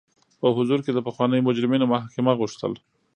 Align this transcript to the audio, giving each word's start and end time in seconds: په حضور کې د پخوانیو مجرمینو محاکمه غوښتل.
په 0.39 0.47
حضور 0.57 0.79
کې 0.85 0.91
د 0.93 0.99
پخوانیو 1.07 1.45
مجرمینو 1.47 1.85
محاکمه 1.93 2.31
غوښتل. 2.39 2.71